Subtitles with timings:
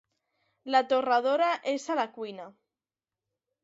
[0.75, 2.53] La torradora és a la cuina.